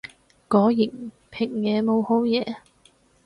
[0.47, 2.57] 果然平嘢冇好嘢